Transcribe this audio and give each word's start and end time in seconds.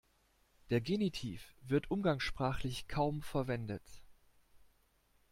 Der 0.71 0.81
Genitiv 0.81 1.53
wird 1.67 1.91
umgangssprachlich 1.91 2.87
kaum 2.87 3.21
verwendet. 3.21 3.83